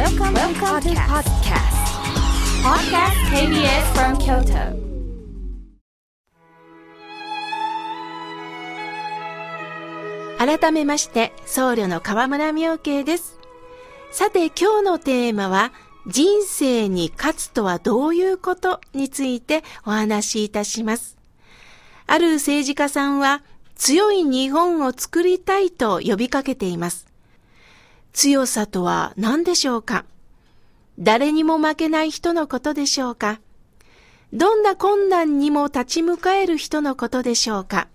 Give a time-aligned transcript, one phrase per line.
[0.00, 1.76] Welcome, Welcome to podcast.
[2.64, 4.74] Podcast KBS from Kyoto.
[10.38, 13.38] 改めまして、僧侶の河村明慶です。
[14.10, 15.70] さて今日のテーマは、
[16.06, 21.18] 人生に勝つとはどういうことについてお話しいたします。
[22.06, 23.42] ある政治家さんは、
[23.74, 27.09] 強い日本を作りたいと呼びかけています。
[28.12, 30.04] 強さとは何でしょうか？
[30.98, 33.40] 誰にも負けない人のことでしょうか？
[34.32, 37.88] どんな困難にも立ち向かえる人のことでしょうか？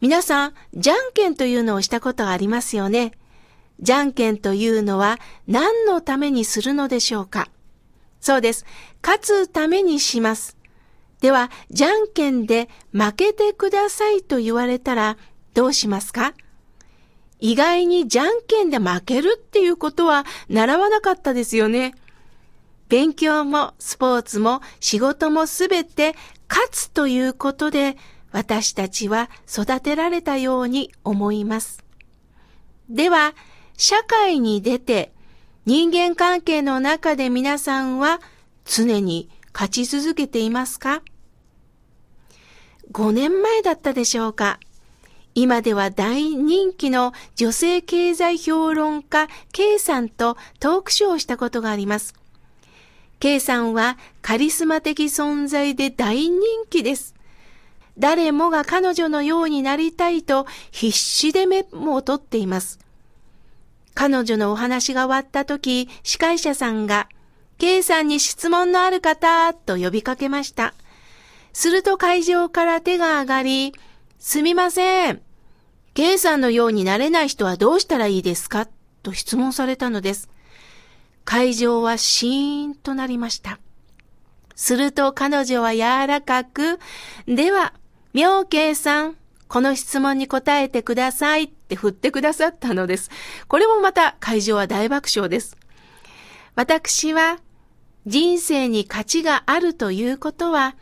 [0.00, 3.12] 皆さん、じゃんけんというのをしたことありますよね。
[3.80, 7.48] じゃんけんというのは何のためにするのでしょうか？
[8.20, 8.66] そうです。
[9.02, 10.56] 勝つためにします。
[11.20, 15.16] では、じゃんけんで負けてくださいと言われたら
[15.54, 16.34] どうしますか？
[17.42, 21.92] 意外にじゃんけんで負けるっていうことは習わなかったですよね。
[22.88, 26.14] 勉強もスポーツも仕事もすべて
[26.48, 27.96] 勝つということで
[28.30, 31.82] 私たちは育てられたように思います。
[32.88, 33.34] では、
[33.76, 35.12] 社会に出て
[35.66, 38.20] 人間関係の中で皆さんは
[38.64, 41.02] 常に勝ち続けていますか
[42.92, 44.60] ?5 年前だったでしょうか？
[45.34, 52.14] 今では大人気の女性経済評論家 K さんとトークショーをしたことがあります。
[53.18, 57.14] K さんはカリスマ的存在で大人気です。
[57.98, 62.78] 誰もが彼女のようになりたいと必死でメモを取っています。
[63.94, 67.08] 彼女のお話が終わった時、司会者さんが、
[67.58, 70.74] K さんに質問のある方と呼びかけました。
[71.52, 73.74] すると会場から手が上がり、
[74.24, 75.20] すみません。
[75.94, 78.68] K さんのようになれない人はどうしたらいいですか？
[79.02, 80.30] と質問されたのです。
[81.24, 83.58] 会場はシーンとなりました。
[84.54, 86.78] すると彼女は柔らかく、
[87.26, 87.74] では、
[88.12, 89.16] 妙慶さん、
[89.48, 93.10] この質問に答えてくださいって振ってくださったのです。
[93.48, 95.56] これもまた会場は大爆笑です。
[96.54, 97.40] 私は
[98.06, 100.76] 人生に価値があるということは、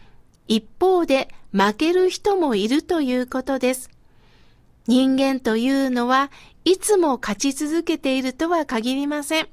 [0.46, 3.90] 一方で負ける人もいるということです。
[4.86, 6.30] 人間というのは
[6.64, 9.48] いつも勝ち続けているとは限りません。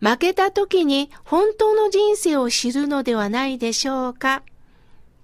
[0.00, 4.42] 負けた時に本当の人生を知るのではないでしょうか。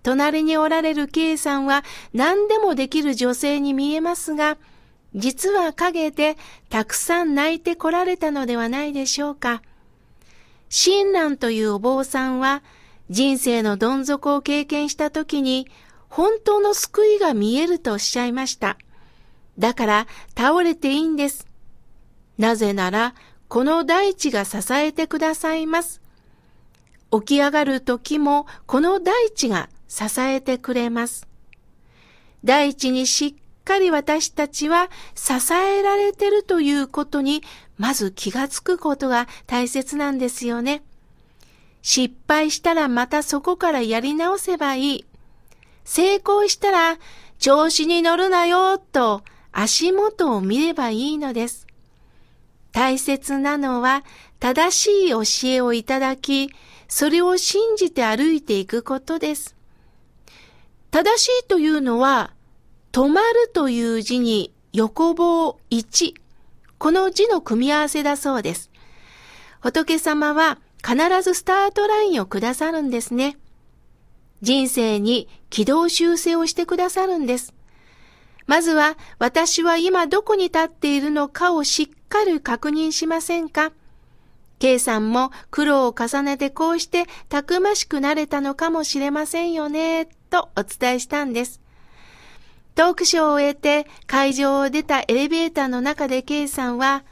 [0.02, 4.56] 隣におられる K さんは何でもできる女性に見えますが、
[5.14, 6.36] 実は陰で
[6.70, 9.62] たくさん泣いてこられたのではないでしょうか。
[10.70, 12.62] 親鸞というお坊さんは
[13.12, 15.68] 人生のどん底を経験した時に
[16.08, 18.78] 本当の救いが見えるとおっしゃいました。
[19.58, 21.46] だから倒れていいんです。
[22.38, 23.14] なぜなら
[23.48, 26.00] この大地が支えてくださいます。
[27.12, 31.28] 起き上がる時もこの大地が支えてくれます。
[32.44, 37.42] 大地にしっかり私たちは支えられてるということに
[37.76, 40.82] まず気がつくことが大切なんですよね。
[41.82, 45.06] 失敗したらまたそこからやり直せばいい。
[45.84, 46.98] 成功したら
[47.38, 51.66] 調子に乗るなよと足元を見ればいいのです。
[52.70, 54.04] 大切なのは
[54.38, 56.50] 正しい教えをいただき、
[56.88, 59.56] それを信じて歩いていくことです。
[60.90, 62.32] 正しいというのは、
[62.92, 66.14] 止まるという字に横棒1、
[66.78, 68.70] この字の組み合わせだそうです。
[69.60, 73.38] 仏様は必ずスタートラインをくださるんですね。
[74.40, 77.54] 人生に軌道修正をしてくださるんです。
[78.46, 83.72] まずは私は今どこに立っているのかをしっかり確認しませんか
[84.58, 91.60] ?K さんも苦労を重ねてこうしてたくましくなれたのかもしれませんよね、とお伝えしたんです。
[92.74, 97.04] トークショーを終えて会場を出たエレベーターの中で K さんは、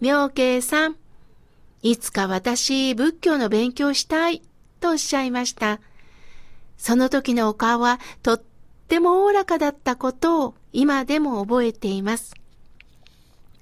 [0.00, 0.96] 妙慶さん、
[1.84, 4.40] いつか私仏教の勉強したい、
[4.80, 5.80] とおっしゃいました。
[6.78, 8.42] その時のお顔はとっ
[8.88, 12.34] てもおおらかだったことを今でも覚えています。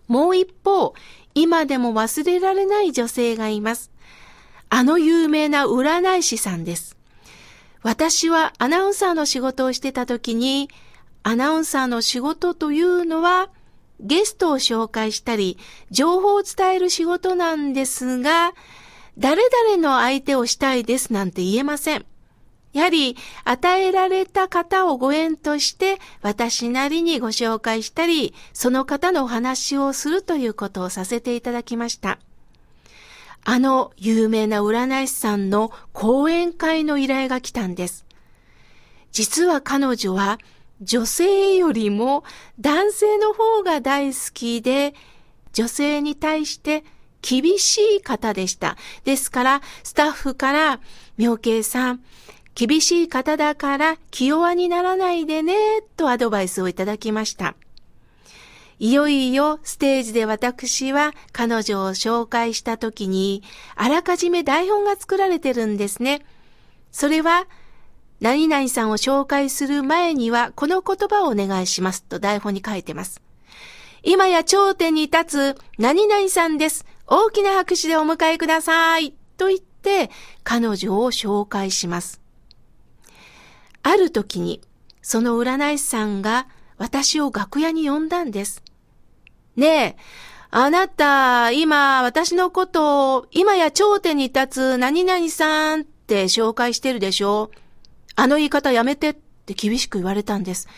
[0.07, 0.95] もう一方、
[1.35, 3.91] 今でも忘れられない女性がいます。
[4.69, 6.97] あの有名な占い師さんです。
[7.83, 10.71] 私はアナウンサーの仕事をしてた時に、
[11.25, 13.51] アナウンサーの仕事というのは、
[14.01, 15.59] ゲストを紹介したり、
[15.91, 18.55] 情報を伝える仕事なんですが、
[19.19, 22.05] 誰々の相手をしたいですなんて言えません。
[22.73, 32.19] やはり、与えられた方をご縁として、私なりにご紹介したり、その方のお話をするということをさせていただきました。
[33.45, 38.07] あの有名な占い師さんの講演会の依頼が来たんです。
[39.11, 40.39] 実は彼女は
[40.83, 42.25] 女性よりも
[42.59, 44.95] 男性の方が大好きで、
[45.53, 46.85] 女性に対して
[47.23, 48.77] 厳しい方でした。
[49.05, 50.81] ですから、スタッフから、
[51.17, 52.03] 妙慶さん、
[52.55, 55.55] 厳しい方だから気弱にならないでね、
[55.97, 57.55] とアドバイスをいただきました。
[58.79, 63.45] いよいよステージで私は彼女を紹介した時に、
[63.77, 66.27] あらかじめ台本が作られてるんですね。
[66.91, 67.47] それは、
[68.23, 73.21] 何々さんを紹介する前にはこの言葉をお願いしますと台本に書いてます。
[74.05, 76.87] 今や頂点に立つ何々さんです。
[77.09, 79.13] 大きな拍手でお迎えください。
[79.37, 80.09] と言って
[80.45, 82.21] 彼女を紹介します。
[83.83, 84.61] ある時に
[85.03, 86.47] その占い師さんが
[86.79, 88.63] 私を楽屋に呼んだんです。
[89.57, 89.97] ねえ、
[90.53, 97.51] あなた、今、私のことを、今や頂点に立つ何々さんって紹介してるでしょ？
[98.17, 100.69] あの言い方やめてって厳しく言われたんです。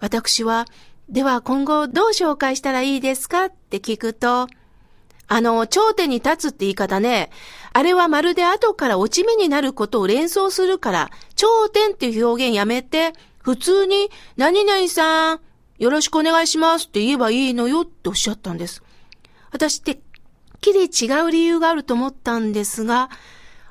[0.00, 0.66] 私は、
[1.08, 4.48] では今後どう紹介したらいいですかって聞くと、
[5.26, 7.30] あの、頂点に立つって言い方ね、
[7.72, 13.12] あれはまるで後から落ち目になることを連想するから、頂点っていう表現やめて、
[13.42, 15.40] 普通に、何々さん、
[15.78, 18.82] よろしくお願いしますって言えばいいのよっておっしゃったんです。
[19.50, 20.00] 私って
[20.60, 23.10] きり違う理由があると思ったんですが、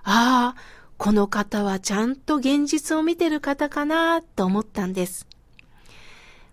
[0.04, 0.56] ああ、
[0.98, 5.28] この方はちゃんと現実を見てる方かなと思ったんです。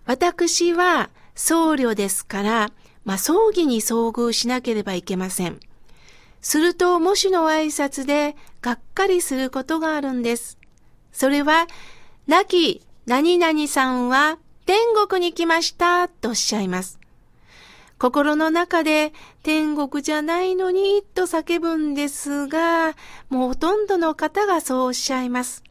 [0.05, 2.71] 私は僧侶ですから、
[3.03, 5.59] まあ、葬儀に遭遇しなければいけません。
[6.41, 10.59] すると、模試の挨拶でがっかりすることがあるんです。
[11.11, 11.65] それは、
[12.27, 14.77] 亡き何々さんは天
[15.07, 16.99] 国に来ましたとおっしゃいます。
[17.97, 22.95] 心の中で天国じゃないのにと叫ぶんですが、
[23.29, 25.63] もうほとんどの方がそうおっしゃいます。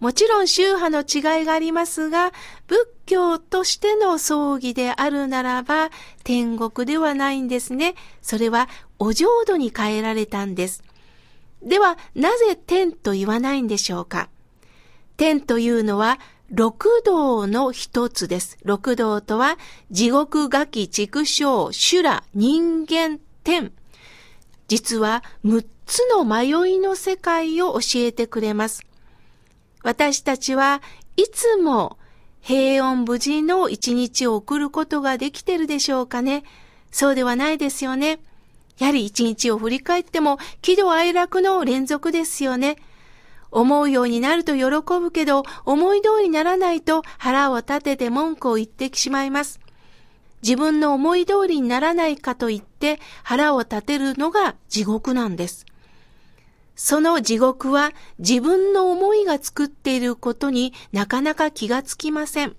[0.00, 2.32] もちろん宗派の違いがありますが、
[2.66, 5.90] 仏教としての葬儀であるならば、
[6.24, 7.94] 天国ではないんですね。
[8.20, 8.68] それは
[8.98, 10.82] お浄土に変えられたんです。
[11.62, 14.28] では、なぜ天と言わないんでしょうか
[15.16, 16.18] 天というのは
[16.56, 18.58] 六道の一つです。
[18.64, 19.58] 六道とは、
[19.90, 23.72] 地獄、餓鬼、畜生、修羅、人間、天。
[24.68, 28.84] 実は、六つの迷いの世界を教えてくれます。
[29.82, 30.82] 私たちは
[31.16, 31.98] いつも
[32.40, 36.44] 平穏無事の一日を送ることができてるでしょうかね。
[36.90, 38.20] そうではないですよね。
[38.78, 42.76] やはり一日を振り返っても喜怒哀楽の連続ですよね。
[43.54, 44.64] 思うようになると喜
[45.00, 49.60] ぶけど、思い通りにならないと腹を立てて文句を言ってしまいます。
[50.42, 55.64] 自分の思い通りにならないかと言って腹を立てるのが地獄なんです。
[56.74, 62.56] その地獄は自分の思いが作っていることになかなか気がつきません。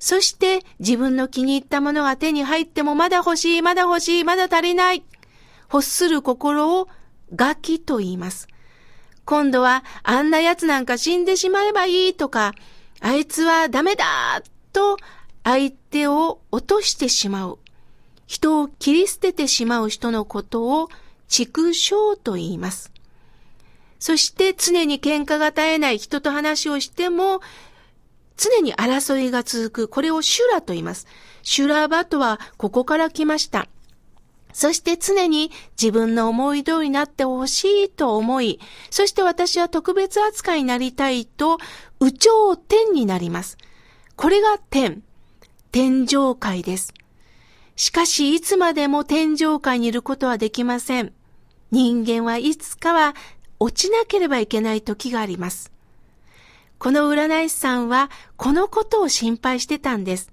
[0.00, 5.04] そして自分の気に入ったものが手に入ってもまだ欲しい、まだ欲しい、まだ足りない。
[5.70, 6.88] 欲する心を
[7.34, 8.48] ガキと言います。
[9.24, 12.54] 今度はあんな奴なんか死んでしまえばいいとか、
[13.00, 14.04] あいつはダメだ
[14.72, 14.96] と
[15.42, 17.58] 相手を落としてしまう。
[18.26, 20.88] 人を切り捨ててしまう人のことを
[21.28, 22.92] 畜生と言います。
[23.98, 27.40] そして常に喧嘩が絶えない人と話をしても、
[28.36, 29.88] 常に争いが続く。
[29.88, 31.06] これを修羅と言います。
[31.42, 33.68] 修羅場とはここから来ました。
[34.54, 41.58] そして常に自分の思い通りになってほしいと思い、そして私は特別扱いになりたいと、
[41.98, 43.58] 宇頂天になります。
[44.14, 45.02] これが天。
[45.72, 46.94] 天上界です。
[47.74, 51.12] しかし、いつまでも天上界にいることはできません。
[51.72, 53.16] 人間はいつかは
[53.58, 55.72] 落ちなければいけない時があります。
[56.78, 60.30] この占い師さんはこのことを心配してたんです。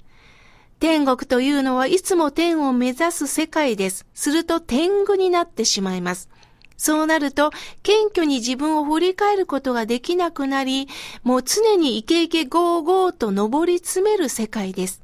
[0.82, 4.08] 天国というのはいつも天を目指す世界です。
[4.16, 6.28] すると天狗になってしまいます。
[6.76, 7.52] そうなると、
[7.84, 10.88] 謙虚に自分を振り返ることができなくなり、
[11.22, 15.04] もう常にイケイケゴーゴーと登り詰める世界です。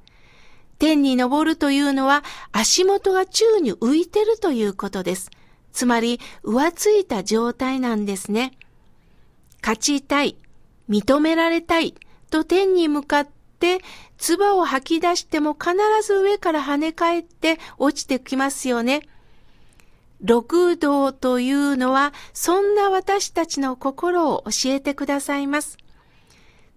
[0.80, 5.30] 天に登るというのは足元が宙に浮いてるということです。
[5.74, 8.54] つまり、浮ついた状態なんですね。
[9.62, 10.38] 勝ちたい、
[10.90, 11.94] 認められたい
[12.32, 13.28] と天に向かっ、
[14.18, 19.02] 唾を吐き出しても必ず上から跳ね返って落ちてきますよね。
[20.22, 25.78] 六道というのは、そんな私たちの心を教えてくださいます。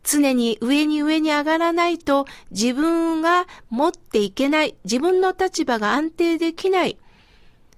[0.03, 6.99] 常に上に上に上がらないと自分が持っていけない、自分の立場が安定できない。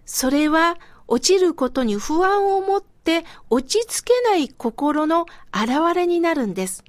[0.05, 0.79] それは
[1.09, 6.85] 落ちることに不安を持って落ち着けない心の現れになるんです。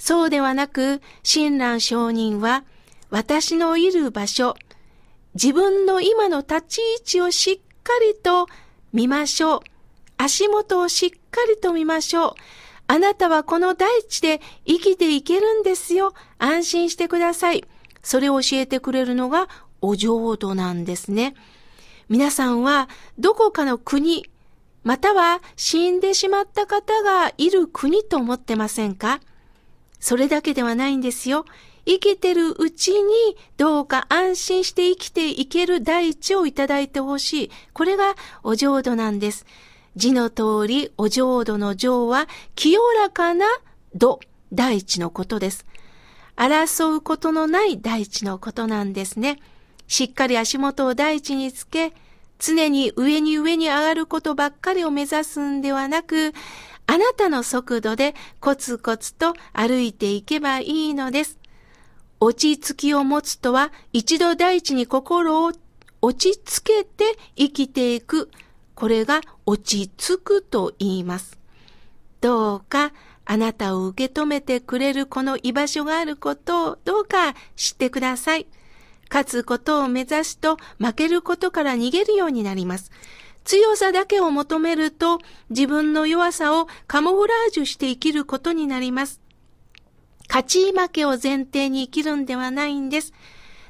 [0.00, 2.64] そうではなく、親鸞上人は、
[3.10, 4.54] 私のいる場所、
[5.34, 8.46] 自分の今の立ち位置をしっかりと
[8.94, 9.60] 見ましょう。
[10.16, 12.34] 足元をしっかりと見ましょう。
[12.86, 16.14] あなたはこの大地で生きていけるんですよ。
[16.38, 17.64] 安心してください。
[18.02, 19.48] それを教えてくれるのが
[19.82, 21.34] お浄土なんですね。
[22.08, 22.88] 皆さんは
[23.18, 24.30] どこかの国、
[24.82, 29.20] または死んでしまった方がいる国と思ってませんか？
[30.00, 31.44] それだけではないんですよ。
[31.86, 37.50] 生きてるうちにどうか安心して生きていける大地をいただいてほしい。
[37.72, 39.46] これがお浄土なんです。
[39.96, 43.46] 字の通りお浄土の浄は清らかな
[43.94, 44.20] 土、
[44.52, 45.66] 大地のことです。
[46.36, 49.40] 争うことのない大地のことなんですね。
[49.88, 51.92] しっかり足元を大地につけ、
[52.38, 56.32] 常に上に上に上がることばっかりを目指すんではなく、
[56.90, 61.38] あなたの速度でコツコツと歩いていけばいいのです。
[62.18, 65.52] 落ち着きを持つとは、一度大地に心を
[66.02, 68.28] 落ち着けて生きていく。
[68.74, 71.38] これが落ち着くと言います。
[72.20, 72.92] どうか
[73.24, 78.48] あなたを受け止めてくれるこの居場所があることをどうか知ってください。
[79.08, 82.90] 勝つことを目指すと負けることから逃げるようになります。
[83.44, 85.18] 強さだけを求めると
[85.50, 89.20] 自分の弱さをカモフラージュして生きることになります。
[90.28, 93.12] 勝ち負けを前提に生きるんではないんです。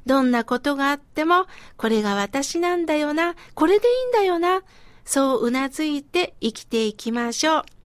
[0.07, 1.47] どんなことがあっても、
[1.77, 4.62] これが私なんだよな、これでいいんだよな、
[5.05, 7.80] そううなずいて生きていきましょう。